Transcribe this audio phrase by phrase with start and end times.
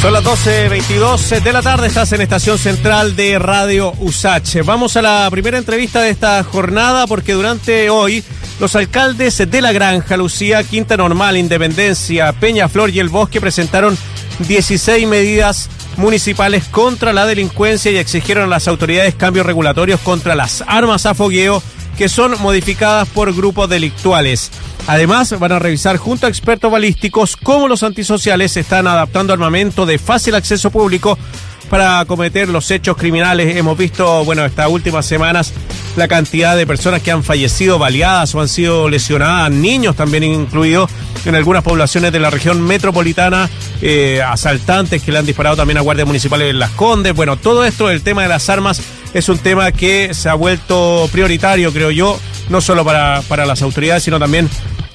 [0.00, 4.62] Son las 12.22 de la tarde, estás en Estación Central de Radio Usache.
[4.62, 8.22] Vamos a la primera entrevista de esta jornada porque durante hoy
[8.60, 13.98] los alcaldes de La Granja, Lucía, Quinta Normal, Independencia, Peña Flor y El Bosque presentaron
[14.46, 20.62] 16 medidas municipales contra la delincuencia y exigieron a las autoridades cambios regulatorios contra las
[20.68, 21.60] armas a fogueo
[21.98, 24.52] que son modificadas por grupos delictuales.
[24.86, 29.98] Además, van a revisar junto a expertos balísticos cómo los antisociales están adaptando armamento de
[29.98, 31.18] fácil acceso público
[31.68, 33.56] para cometer los hechos criminales.
[33.56, 35.52] Hemos visto, bueno, estas últimas semanas
[35.96, 40.88] la cantidad de personas que han fallecido baleadas o han sido lesionadas, niños también incluidos
[41.24, 43.50] en algunas poblaciones de la región metropolitana,
[43.82, 47.14] eh, asaltantes que le han disparado también a guardias municipales en Las Condes.
[47.14, 48.80] Bueno, todo esto, el tema de las armas,
[49.14, 53.62] es un tema que se ha vuelto prioritario, creo yo, no solo para, para las
[53.62, 54.48] autoridades, sino también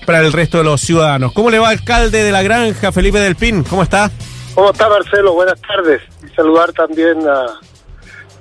[0.06, 1.34] para el resto de los ciudadanos.
[1.34, 3.64] ¿Cómo le va, alcalde de la granja, Felipe del Pin?
[3.64, 4.12] ¿Cómo está?
[4.54, 5.34] ¿Cómo está, Marcelo?
[5.34, 6.02] Buenas tardes.
[6.24, 7.60] Y saludar también a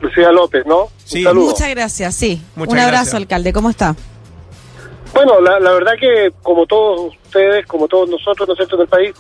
[0.01, 0.89] Lucía López, ¿no?
[1.05, 1.25] Sí.
[1.33, 2.43] Muchas gracias, sí.
[2.57, 3.53] Un abrazo, alcalde.
[3.53, 3.95] ¿Cómo está?
[5.15, 8.83] Bueno, la, la, verdad que como todos ustedes, como todos nosotros, ¿no es cierto?, en
[8.83, 9.15] el país,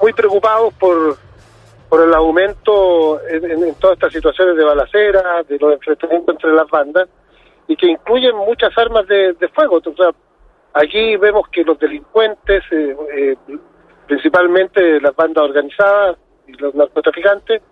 [0.00, 1.18] muy preocupados por,
[1.94, 7.08] por el aumento en, todas estas situaciones de balacera, de los enfrentamientos entre las bandas,
[7.68, 9.76] y que incluyen muchas armas de, de fuego.
[9.76, 10.10] O sea,
[10.72, 13.36] aquí vemos que los delincuentes, eh, eh,
[14.08, 16.16] principalmente las bandas organizadas
[16.48, 17.62] y los narcotraficantes,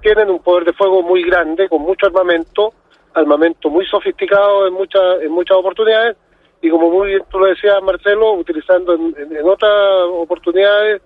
[0.00, 2.72] tienen un poder de fuego muy grande, con mucho armamento,
[3.12, 6.16] armamento muy sofisticado en muchas en muchas oportunidades,
[6.62, 9.72] y como muy bien tú lo decías, Marcelo, utilizando en, en, en otras
[10.12, 11.02] oportunidades,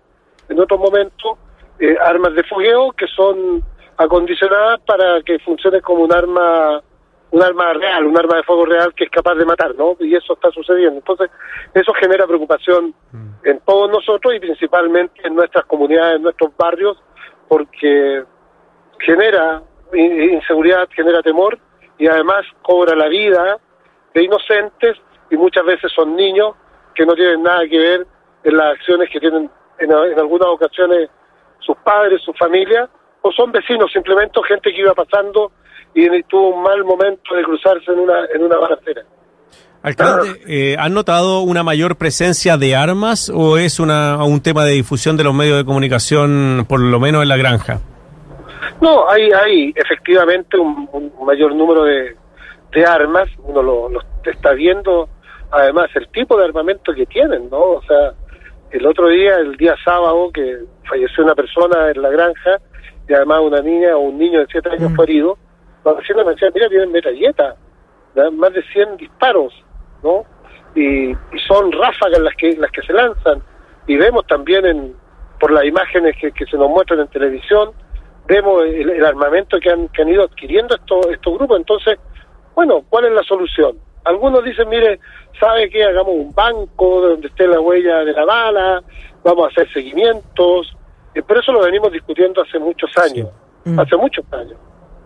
[0.51, 1.39] en otros momentos,
[1.81, 3.63] eh, armas de fogueo que son
[3.97, 6.83] acondicionadas para que funcione como un arma
[7.31, 9.97] un arma real, un arma de fuego real que es capaz de matar, ¿no?
[10.01, 10.97] Y eso está sucediendo.
[10.97, 11.31] Entonces,
[11.75, 12.95] eso genera preocupación
[13.45, 16.97] en todos nosotros y principalmente en nuestras comunidades, en nuestros barrios,
[17.47, 18.25] porque
[19.01, 21.59] genera inseguridad, genera temor
[21.99, 23.59] y además cobra la vida
[24.15, 24.97] de inocentes
[25.31, 26.55] y muchas veces son niños
[26.95, 28.07] que no tienen nada que ver
[28.45, 31.11] en las acciones que tienen en, en algunas ocasiones
[31.61, 32.89] sus padres, su familia,
[33.23, 35.53] o son vecinos simplemente, gente que iba pasando
[35.95, 39.03] y tuvo un mal momento de cruzarse en una, en una balacera.
[39.83, 44.73] Alcalde, eh, ¿han notado una mayor presencia de armas o es una, un tema de
[44.73, 47.81] difusión de los medios de comunicación, por lo menos en la granja?
[48.81, 52.17] No, hay, hay efectivamente un, un mayor número de,
[52.73, 55.09] de armas, uno lo, lo, está viendo,
[55.51, 57.59] además el tipo de armamento que tienen, ¿no?
[57.59, 58.13] O sea,
[58.71, 60.59] el otro día, el día sábado, que
[60.89, 62.59] falleció una persona en la granja
[63.09, 64.95] y además una niña o un niño de 7 años mm.
[64.95, 65.39] fue herido,
[65.85, 67.57] la vecina me decía, mira, tienen metralleta,
[68.33, 69.53] más de 100 disparos,
[70.03, 70.25] ¿no?
[70.75, 73.43] Y, y, son ráfagas las que las que se lanzan.
[73.87, 74.95] Y vemos también en
[75.39, 77.71] por las imágenes que, que se nos muestran en televisión,
[78.27, 81.59] vemos el, el armamento que han, que han ido adquiriendo estos, estos grupos.
[81.59, 81.99] Entonces,
[82.55, 83.79] bueno, ¿cuál es la solución?
[84.09, 85.01] Algunos dicen, mire,
[85.39, 88.83] ¿sabe que Hagamos un banco donde esté la huella de la bala,
[89.23, 90.75] vamos a hacer seguimientos,
[91.15, 93.29] eh, pero eso lo venimos discutiendo hace muchos años,
[93.65, 93.71] sí.
[93.71, 93.81] mm.
[93.81, 94.57] hace muchos años.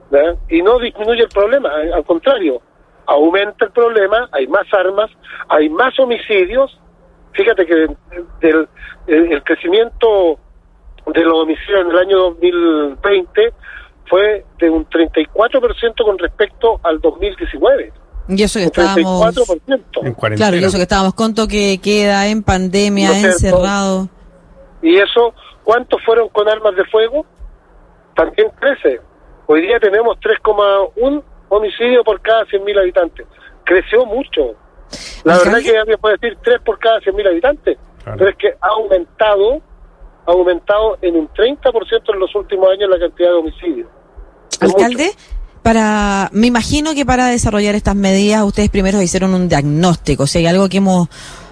[0.09, 0.37] ¿verdad?
[0.49, 2.63] Y no disminuye el problema, eh, al contrario,
[3.07, 5.11] aumenta el problema, hay más armas,
[5.49, 6.79] hay más homicidios.
[7.33, 7.75] Fíjate que
[8.41, 8.69] del,
[9.09, 10.39] el, el crecimiento
[11.07, 13.53] de los homicidios en el año 2020
[14.07, 17.93] fue de un 34% con respecto al 2019.
[18.37, 19.37] Y eso que estábamos.
[20.03, 24.09] En claro, y eso que estábamos con toque queda en pandemia, ¿No encerrado.
[24.83, 27.25] Y eso, ¿cuántos fueron con armas de fuego?
[28.15, 29.01] También crece.
[29.47, 33.27] Hoy día tenemos 3,1 homicidio por cada 100.000 habitantes.
[33.65, 34.55] Creció mucho.
[35.25, 37.79] La verdad es que ya puede decir 3 por cada 100.000 habitantes.
[38.03, 38.19] Claro.
[38.19, 39.61] Pero es que ha aumentado,
[40.27, 43.89] ha aumentado en un 30% en los últimos años la cantidad de homicidios.
[44.61, 45.11] Alcalde,
[45.63, 50.41] para, me imagino que para desarrollar estas medidas ustedes primero hicieron un diagnóstico, o sea,
[50.41, 51.09] hay algo que hemos,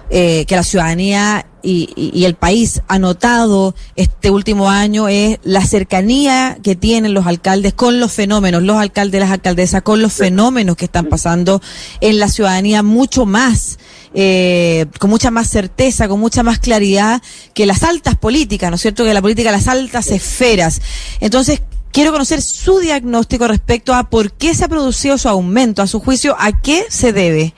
[0.09, 5.39] eh, que la ciudadanía y, y, y, el país ha notado este último año es
[5.43, 10.11] la cercanía que tienen los alcaldes con los fenómenos, los alcaldes, las alcaldesas, con los
[10.11, 11.61] fenómenos que están pasando
[12.01, 13.77] en la ciudadanía mucho más.
[14.13, 17.21] Eh, con mucha más certeza, con mucha más claridad
[17.53, 19.05] que las altas políticas, ¿no es cierto?
[19.05, 20.81] Que la política, las altas esferas.
[21.21, 21.61] Entonces,
[21.93, 25.99] Quiero conocer su diagnóstico respecto a por qué se ha producido su aumento, a su
[25.99, 27.53] juicio, a qué se debe.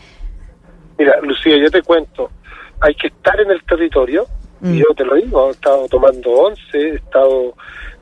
[0.98, 2.32] Mira, Lucía, yo te cuento,
[2.82, 4.26] hay que estar en el territorio,
[4.62, 4.74] mm.
[4.74, 7.54] y yo te lo digo, he estado tomando once, he estado,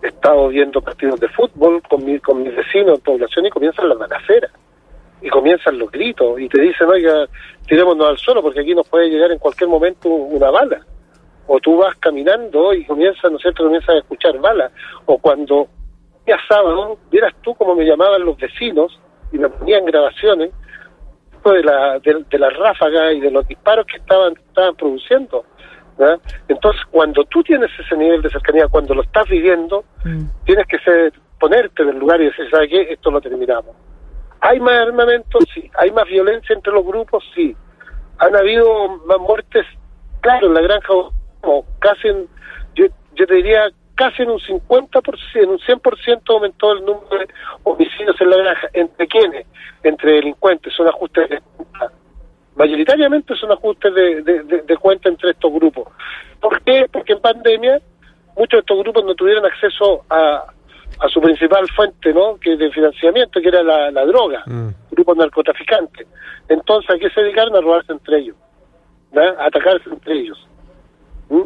[0.02, 3.90] he estado viendo partidos de fútbol con, mi, con mis vecinos en población y comienzan
[3.90, 4.52] las balaceras,
[5.22, 7.28] y comienzan los gritos, y te dicen, oiga,
[7.68, 10.80] tirémonos al suelo porque aquí nos puede llegar en cualquier momento una bala.
[11.48, 14.72] o tú vas caminando y comienzas, ¿no es cierto?, comienzas a escuchar balas,
[15.06, 15.68] o cuando
[16.26, 19.00] día sábado, vieras tú cómo me llamaban los vecinos
[19.32, 20.52] y me ponían grabaciones
[21.44, 25.44] de la, de, la ráfaga y de los disparos que estaban, estaban produciendo.
[26.48, 30.24] Entonces, cuando tú tienes ese nivel de cercanía, cuando lo estás viviendo, mm.
[30.46, 32.94] tienes que ser, ponerte en el lugar y decir, ¿sabes qué?
[32.94, 33.76] Esto lo terminamos.
[34.40, 35.40] ¿Hay más armamento?
[35.54, 35.70] Sí.
[35.78, 37.24] ¿Hay más violencia entre los grupos?
[37.36, 37.56] Sí.
[38.18, 39.66] ¿Han habido más muertes?
[40.22, 40.88] Claro, en la granja,
[41.42, 42.28] como casi, en,
[42.76, 43.70] yo, yo te diría,
[44.02, 47.28] casi en un 50%, en un 100% aumentó el número de
[47.62, 48.68] homicidios en la granja.
[48.74, 49.46] ¿Entre quiénes?
[49.84, 51.92] Entre delincuentes, son ajustes de cuenta.
[52.56, 55.88] Mayoritariamente son ajustes de, de, cuenta entre estos grupos.
[56.40, 56.88] ¿Por qué?
[56.92, 57.80] Porque en pandemia
[58.36, 60.46] muchos de estos grupos no tuvieron acceso a,
[61.00, 62.38] a su principal fuente ¿no?
[62.40, 64.70] que de financiamiento, que era la, droga, mm.
[64.90, 66.08] grupos narcotraficantes.
[66.50, 67.56] Entonces, ¿a qué se dedicaron?
[67.56, 68.36] A robarse entre ellos,
[69.16, 70.48] a atacarse entre ellos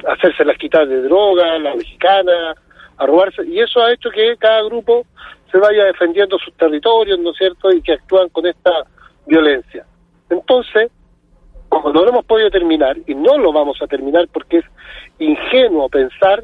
[0.07, 2.55] hacerse las quitas de droga, la mexicana,
[2.97, 3.05] a
[3.45, 5.05] y eso ha hecho que cada grupo
[5.51, 8.71] se vaya defendiendo sus territorios, ¿no es cierto?, y que actúan con esta
[9.25, 9.85] violencia.
[10.29, 10.91] Entonces,
[11.69, 14.65] como no lo hemos podido terminar, y no lo vamos a terminar porque es
[15.19, 16.43] ingenuo pensar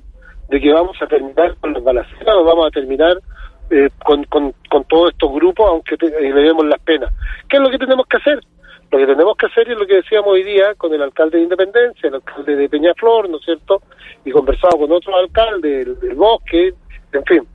[0.49, 3.17] de que vamos a terminar con los balaceras o vamos a terminar
[3.69, 7.09] eh, con, con, con todos estos grupos, aunque le demos las penas.
[7.47, 8.39] ¿Qué es lo que tenemos que hacer?
[8.91, 11.43] Lo que tenemos que hacer es lo que decíamos hoy día con el alcalde de
[11.43, 13.81] Independencia, el alcalde de Peñaflor, ¿no es cierto?
[14.25, 16.73] Y conversado con otros alcaldes del, Bosque,
[17.13, 17.47] en fin,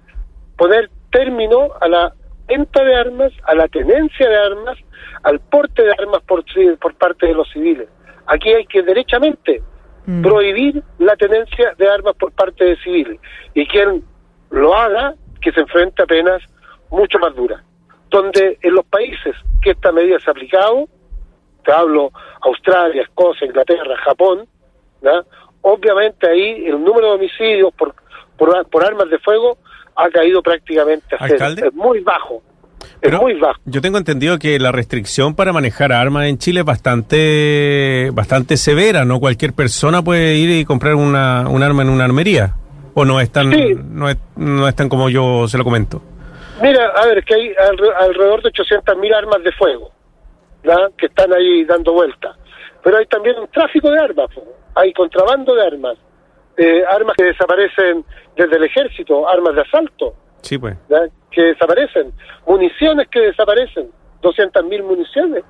[0.57, 2.15] poner término a la
[2.49, 4.79] venta de armas, a la tenencia de armas,
[5.25, 6.43] al porte de armas por,
[6.81, 7.89] por parte de los civiles.
[8.27, 9.63] Aquí hay que derechamente
[10.07, 10.23] mm.
[10.23, 13.21] prohibir la tenencia de armas por parte de civiles.
[13.53, 14.03] Y quien
[14.51, 16.43] lo haga, que se enfrente a penas
[16.91, 17.63] mucho más duras.
[18.09, 20.89] Donde en los países que esta medida se ha aplicado,
[21.67, 24.47] te hablo Australia, Escocia, Inglaterra, Japón,
[25.63, 27.95] obviamente ahí el número de homicidios por,
[28.37, 29.59] por, armas de fuego
[29.97, 31.47] ha caído prácticamente a cero.
[31.57, 32.43] Es muy bajo.
[33.01, 33.61] es muy bajo.
[33.65, 39.05] Yo tengo entendido que la restricción para manejar armas en Chile es bastante, bastante severa,
[39.05, 39.19] ¿no?
[39.19, 42.55] Cualquier persona puede ir y comprar una, un arma en una armería.
[42.95, 43.51] ¿O no es tan,
[43.95, 46.01] no, es, no es tan como yo se lo comento?
[46.63, 47.53] Mira, a ver, que hay
[47.99, 49.91] alrededor de 800.000 armas de fuego
[50.97, 52.37] que están ahí dando vueltas.
[52.83, 54.29] Pero hay también un tráfico de armas,
[54.75, 55.97] hay contrabando de armas,
[56.57, 58.05] eh, armas que desaparecen
[58.37, 60.77] desde el ejército, armas de asalto, sí, pues.
[61.31, 62.13] que desaparecen,
[62.47, 63.91] municiones que desaparecen,
[64.23, 65.45] 200.000 municiones.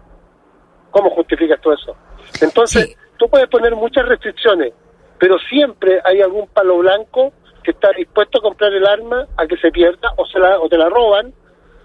[0.90, 1.96] ¿Cómo justificas todo eso?
[2.40, 4.72] Entonces, tú puedes poner muchas restricciones,
[5.18, 7.32] pero siempre hay algún palo blanco
[7.62, 10.68] que está dispuesto a comprar el arma a que se pierda o se la o
[10.68, 11.32] te la roban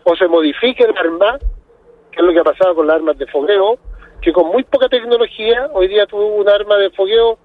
[0.03, 1.39] o se modifique el arma
[2.11, 3.77] que es lo que ha pasado con las armas de fogueo,
[4.21, 7.37] que con muy poca tecnología, hoy día tuvo un arma de fogueo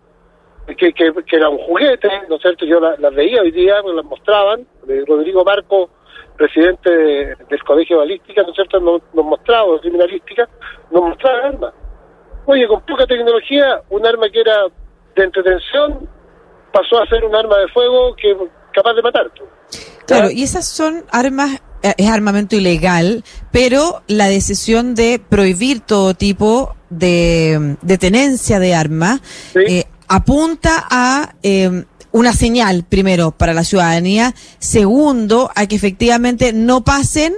[0.76, 2.66] que, que, era un juguete, ¿no es cierto?
[2.66, 4.66] Yo las la veía hoy día, me las mostraban,
[5.06, 5.90] Rodrigo Marco,
[6.36, 10.48] presidente del Colegio Balística, ¿no es cierto?, nos, mostraba, de criminalística,
[10.90, 11.74] nos mostraba armas.
[12.46, 14.66] Oye, con poca tecnología, un arma que era
[15.14, 16.08] de entretención
[16.72, 18.36] pasó a ser un arma de fuego que
[18.72, 19.30] capaz de matar.
[20.06, 26.74] Claro, y esas son armas es armamento ilegal, pero la decisión de prohibir todo tipo
[26.90, 29.20] de, tenencia de armas
[29.54, 36.82] eh, apunta a eh, una señal, primero, para la ciudadanía, segundo, a que efectivamente no
[36.82, 37.34] pasen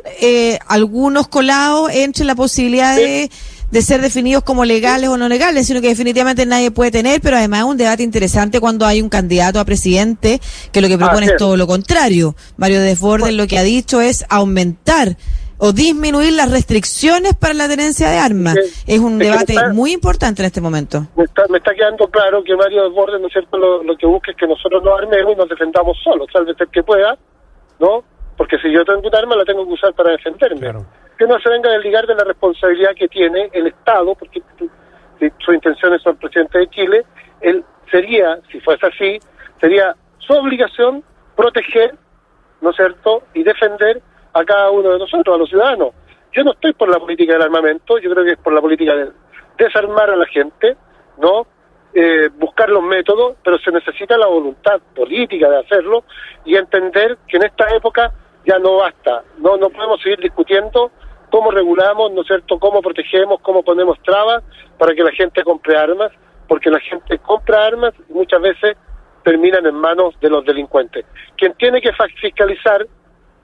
[0.68, 3.28] algunos colados entre la posibilidad de
[3.70, 7.36] de ser definidos como legales o no legales, sino que definitivamente nadie puede tener, pero
[7.36, 10.40] además es un debate interesante cuando hay un candidato a presidente
[10.72, 12.34] que lo que propone es todo lo contrario.
[12.56, 15.16] Mario Desbordes lo que ha dicho es aumentar
[15.60, 18.56] o disminuir las restricciones para la tenencia de armas.
[18.86, 21.06] es un debate muy importante en este momento.
[21.16, 24.46] Me está, quedando claro que Mario Desbordes, ¿no es cierto?, lo, que busca es que
[24.46, 27.18] nosotros nos armemos y nos defendamos solos, tal vez el que pueda,
[27.80, 28.04] ¿no?
[28.36, 30.72] Porque si yo tengo un arma, la tengo que usar para defenderme
[31.18, 34.40] que no se venga a desligar de la responsabilidad que tiene el Estado, porque
[35.40, 37.04] sus intenciones son presidente de Chile,
[37.40, 39.18] él sería, si fuese así,
[39.60, 41.02] sería su obligación
[41.36, 41.94] proteger,
[42.60, 44.00] ¿no es cierto?, y defender
[44.32, 45.90] a cada uno de nosotros, a los ciudadanos.
[46.32, 48.94] Yo no estoy por la política del armamento, yo creo que es por la política
[48.94, 49.10] de
[49.56, 50.76] desarmar a la gente,
[51.18, 51.46] ¿no?
[51.94, 56.04] Eh, buscar los métodos, pero se necesita la voluntad política de hacerlo
[56.44, 58.12] y entender que en esta época
[58.44, 60.92] ya no basta, no no podemos seguir discutiendo
[61.30, 64.42] cómo regulamos, ¿no es cierto?, cómo protegemos, cómo ponemos trabas
[64.78, 66.12] para que la gente compre armas,
[66.46, 68.76] porque la gente compra armas y muchas veces
[69.22, 71.04] terminan en manos de los delincuentes.
[71.36, 72.86] Quien tiene que fiscalizar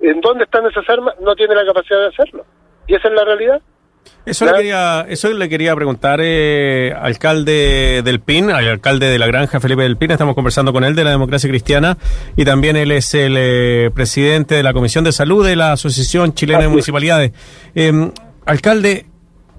[0.01, 2.45] en dónde están esas armas no tiene la capacidad de hacerlo.
[2.87, 3.61] Y esa es la realidad.
[4.27, 9.27] Eso le, quería, eso le quería preguntar, eh, alcalde del PIN, al alcalde de la
[9.27, 11.99] granja, Felipe del PIN, estamos conversando con él de la democracia cristiana
[12.35, 16.33] y también él es el eh, presidente de la Comisión de Salud de la Asociación
[16.33, 17.33] Chilena de Municipalidades.
[17.75, 18.11] Eh,
[18.47, 19.07] alcalde,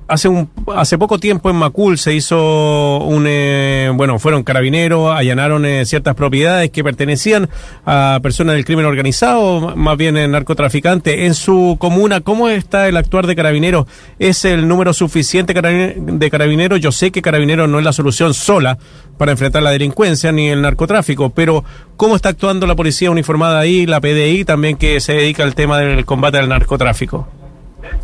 [0.07, 5.65] hace un hace poco tiempo en Macul se hizo un eh, bueno fueron carabineros allanaron
[5.65, 7.49] eh, ciertas propiedades que pertenecían
[7.85, 12.97] a personas del crimen organizado más bien en narcotraficantes en su comuna cómo está el
[12.97, 13.87] actuar de carabineros
[14.19, 18.77] es el número suficiente de carabineros yo sé que carabineros no es la solución sola
[19.17, 21.63] para enfrentar la delincuencia ni el narcotráfico pero
[21.97, 25.79] cómo está actuando la policía uniformada ahí la PDI también que se dedica al tema
[25.79, 27.27] del combate al narcotráfico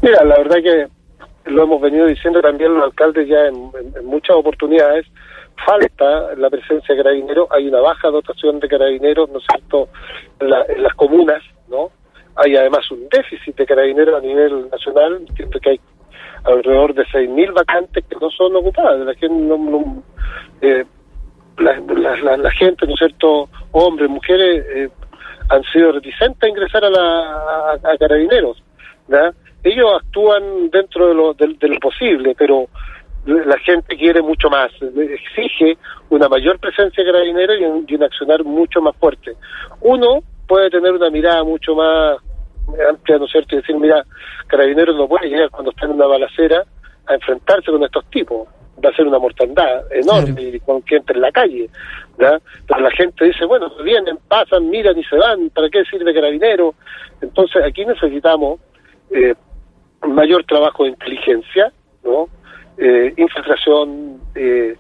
[0.02, 1.01] mira la verdad que
[1.46, 3.72] lo hemos venido diciendo también los alcaldes ya en,
[4.06, 5.06] muchas oportunidades,
[5.66, 9.90] falta la presencia de carabineros, hay una baja dotación de carabineros, ¿no es cierto?,
[10.40, 11.90] en, las comunas, ¿no?
[12.36, 15.80] Hay además un déficit de carabineros a nivel nacional, siempre que hay
[16.44, 20.04] alrededor de 6.000 vacantes que no son ocupadas, la gente no,
[20.62, 20.86] eh,
[21.58, 24.90] la, gente, ¿no es cierto?, hombres, mujeres, eh,
[25.50, 28.64] han sido reticentes a ingresar a, la, carabineros,
[29.08, 32.68] ¿verdad?, ellos actúan dentro de lo, de, lo posible, pero
[33.26, 35.78] la gente quiere mucho más, exige
[36.10, 39.36] una mayor presencia de carabineros y un, y un accionar mucho más fuerte.
[39.82, 42.18] Uno puede tener una mirada mucho más
[42.90, 43.56] amplia, ¿no es cierto?
[43.56, 44.04] Y decir, mira,
[44.48, 46.66] carabineros no puede llegar cuando está en una balacera
[47.06, 48.48] a enfrentarse con estos tipos.
[48.84, 51.70] Va a ser una mortandad enorme y con que entre en la calle.
[52.18, 52.42] ¿verdad?
[52.68, 56.74] Pero la gente dice, bueno, vienen, pasan, miran y se van, ¿para qué sirve carabinero?
[57.22, 58.60] Entonces aquí necesitamos
[59.12, 59.36] eh,
[60.08, 61.72] mayor trabajo de inteligencia,
[62.04, 62.28] ¿no?
[62.78, 64.76] Eh, infiltración, eh,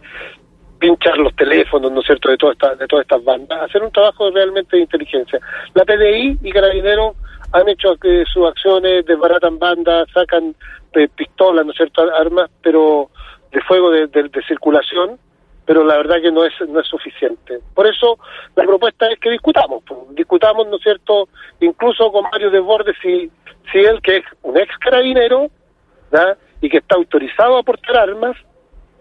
[0.79, 3.91] pinchar los teléfonos, ¿no es cierto?, de, toda esta, de todas estas bandas, hacer un
[3.91, 5.39] trabajo realmente de inteligencia.
[5.75, 7.15] La PDI y Carabineros
[7.53, 10.55] han hecho que sus acciones desbaratan bandas, sacan
[10.93, 13.09] eh, pistolas, ¿no es cierto?, armas, pero
[13.51, 15.19] de fuego de, de, circulación,
[15.65, 17.59] pero la verdad que no es no es suficiente.
[17.73, 18.17] Por eso
[18.55, 23.29] la propuesta es que discutamos, pues, discutamos, ¿no es cierto?, incluso con Mario Desbordes si
[23.71, 25.49] si él que es un ex carabinero
[26.61, 28.35] y que está autorizado a portar armas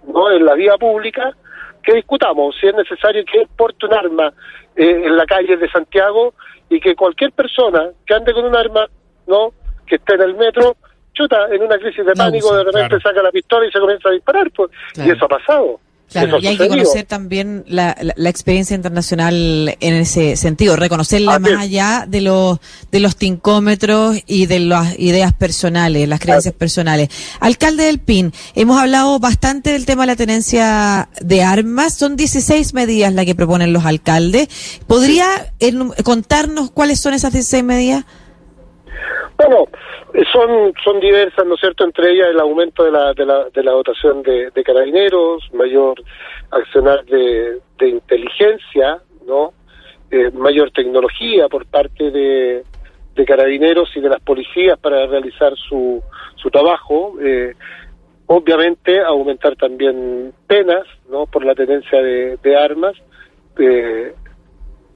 [0.07, 1.35] no en la vía pública,
[1.83, 4.33] que discutamos si es necesario que él porte un arma
[4.77, 6.35] eh, en la calle de Santiago
[6.69, 8.87] y que cualquier persona que ande con un arma,
[9.27, 9.53] no
[9.87, 10.77] que esté en el metro,
[11.13, 14.13] chuta, en una crisis de pánico, de repente saca la pistola y se comienza a
[14.13, 15.81] disparar, pues, y eso ha pasado.
[16.11, 21.53] Claro, y hay que conocer también la, la, experiencia internacional en ese sentido, reconocerla más
[21.53, 22.59] allá de los
[22.91, 27.11] de los tincómetros y de las ideas personales, las creencias personales.
[27.39, 32.75] Alcalde del PIN, hemos hablado bastante del tema de la tenencia de armas, son 16
[32.75, 34.49] medidas las que proponen los alcaldes.
[34.89, 35.53] ¿Podría
[36.03, 38.05] contarnos cuáles son esas 16 medidas?
[39.43, 39.65] Bueno,
[40.31, 41.85] son, son diversas, ¿no es cierto?
[41.85, 46.03] Entre ellas el aumento de la, de la, de la dotación de, carabineros, mayor
[46.51, 49.55] accionar de, de inteligencia, ¿no?
[50.11, 52.65] Eh, mayor tecnología por parte de,
[53.15, 56.03] de carabineros y de las policías para realizar su,
[56.37, 57.15] su trabajo.
[57.23, 57.55] Eh,
[58.27, 61.25] obviamente aumentar también penas, ¿no?
[61.25, 62.95] Por la tenencia de, de armas.
[63.59, 64.13] Eh,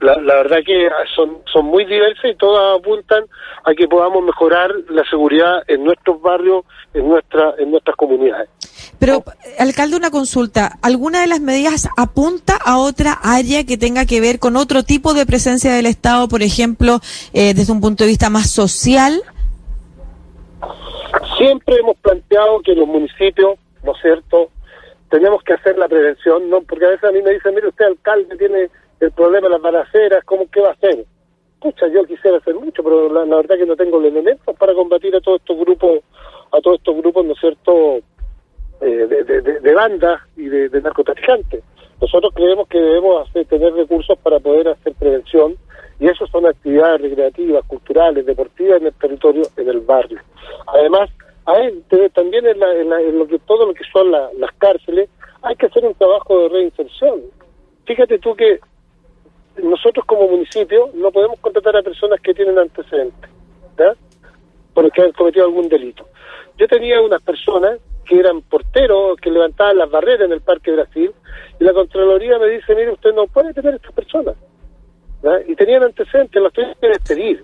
[0.01, 3.23] la, la, verdad que son, son muy diversas y todas apuntan
[3.63, 8.49] a que podamos mejorar la seguridad en nuestros barrios, en, nuestra, en nuestras comunidades.
[8.99, 9.23] Pero,
[9.59, 10.77] alcalde, una consulta.
[10.81, 15.13] ¿Alguna de las medidas apunta a otra área que tenga que ver con otro tipo
[15.13, 16.99] de presencia del Estado, por ejemplo,
[17.33, 19.21] eh, desde un punto de vista más social?
[21.37, 24.49] Siempre hemos planteado que los municipios, ¿no es cierto?,
[25.09, 26.61] tenemos que hacer la prevención, ¿no?
[26.61, 29.61] Porque a veces a mí me dicen, mire, usted, alcalde, tiene el problema de las
[29.61, 31.05] balaceras, ¿cómo qué va a hacer?
[31.53, 35.15] Escucha, yo quisiera hacer mucho, pero la, verdad que no tengo los elementos para combatir
[35.15, 35.99] a todos estos grupos,
[36.51, 37.97] a todos estos grupos, ¿no es cierto?,
[38.81, 41.63] eh, de, de, bandas y de, narcotraficantes.
[42.01, 45.55] Nosotros creemos que debemos hacer, tener recursos para poder hacer prevención
[45.97, 50.19] y eso son actividades recreativas, culturales, deportivas en el territorio, en el barrio.
[50.67, 51.09] Además,
[52.13, 55.09] también en, en, lo que, todo lo que son las cárceles,
[55.41, 57.21] hay que hacer un trabajo de reinserción.
[57.85, 58.59] Fíjate tú que
[59.63, 63.29] nosotros como municipio no podemos contratar a personas que tienen antecedentes,
[63.77, 63.95] ¿verdad?
[64.73, 66.07] Porque han cometido algún delito.
[66.57, 71.11] Yo tenía unas personas que eran porteros, que levantaban las barreras en el Parque Brasil,
[71.59, 74.35] y la Contraloría me dice, mire, usted no puede tener estas personas.
[75.47, 77.43] Y tenían antecedentes, las tienen que despedir.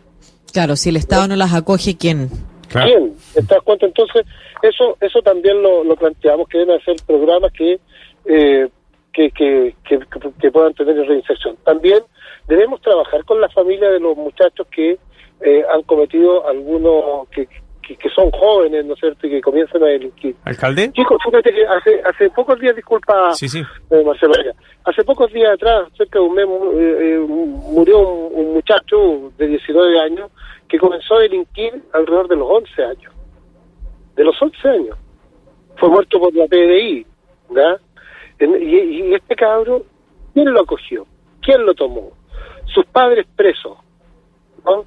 [0.53, 2.29] Claro, si el Estado no las acoge, ¿quién?
[2.69, 3.15] ¿Quién?
[3.33, 3.85] ¿Te das cuenta?
[3.85, 4.25] Entonces,
[4.61, 7.79] eso eso también lo, lo planteamos, que deben hacer programas que
[8.25, 8.69] eh,
[9.13, 11.57] que, que, que, puedan tener reinserción.
[11.63, 11.99] También
[12.47, 14.97] debemos trabajar con la familia de los muchachos que
[15.41, 17.47] eh, han cometido algunos, que,
[17.81, 20.35] que, son jóvenes, ¿no es cierto?, y que comienzan a delinquir.
[20.45, 20.91] ¿Alcalde?
[20.93, 23.61] Chicos, fíjate que hace, hace pocos días, disculpa, sí, sí.
[23.89, 24.33] Eh, Marcelo,
[24.85, 29.99] hace pocos días atrás, cerca de un mes, eh, eh, murió un, muchacho de 19
[29.99, 30.31] años
[30.67, 33.13] que comenzó a delinquir alrededor de los 11 años.
[34.15, 34.97] De los 11 años.
[35.77, 37.05] Fue muerto por la PDI,
[37.49, 37.81] ¿verdad?
[38.45, 39.83] Y, y este cabro,
[40.33, 41.05] ¿quién lo acogió?
[41.41, 42.11] ¿Quién lo tomó?
[42.65, 43.77] Sus padres presos,
[44.65, 44.85] ¿no?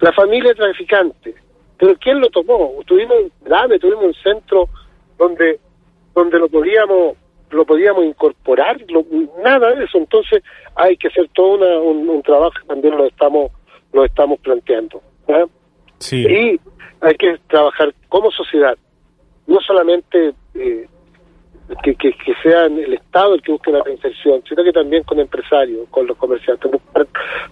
[0.00, 1.34] La familia traficante.
[1.78, 2.72] Pero ¿quién lo tomó?
[2.86, 4.68] Tuvimos un tuvimos un centro
[5.18, 5.60] donde
[6.14, 7.16] donde lo podíamos
[7.50, 8.76] lo podíamos incorporar,
[9.42, 9.98] nada de eso.
[9.98, 10.42] Entonces
[10.74, 13.52] hay que hacer todo un, trabajo también lo estamos
[13.92, 15.00] lo estamos planteando.
[15.98, 16.26] Sí.
[16.26, 16.60] Y
[17.00, 18.76] hay que trabajar como sociedad,
[19.46, 20.88] no solamente eh,
[21.82, 25.18] que, que, que sea el Estado el que busque la reinserción, sino que también con
[25.18, 26.70] empresarios, con los comerciantes,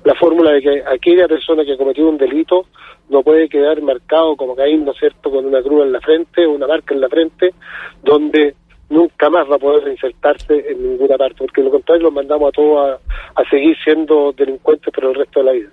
[0.04, 2.66] la fórmula de que aquella persona que ha cometido un delito
[3.09, 6.47] no puede quedar marcado como Caín, ¿no es cierto?, con una cruz en la frente,
[6.47, 7.54] una marca en la frente,
[8.02, 8.54] donde
[8.88, 12.52] nunca más va a poder reinsertarse en ninguna parte, porque lo contrario los mandamos a
[12.52, 15.68] todos a, a seguir siendo delincuentes por el resto de la vida.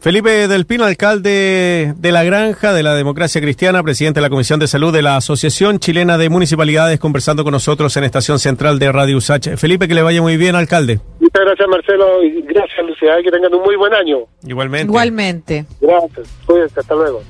[0.00, 4.58] Felipe Del Pino, alcalde de La Granja de la Democracia Cristiana, presidente de la Comisión
[4.58, 8.90] de Salud de la Asociación Chilena de Municipalidades, conversando con nosotros en Estación Central de
[8.92, 9.56] Radio USACH.
[9.56, 11.00] Felipe, que le vaya muy bien, alcalde.
[11.20, 14.20] Muchas gracias, Marcelo, y gracias, Lucía, que tengan un muy buen año.
[14.42, 14.86] Igualmente.
[14.86, 15.66] Igualmente.
[15.82, 17.22] Gracias, cuídense, hasta luego.